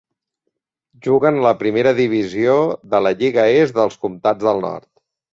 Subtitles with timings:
[1.07, 2.55] Juguen a la Primera Divisió
[2.93, 4.87] de la Lliga Est dels Comtats del Nord.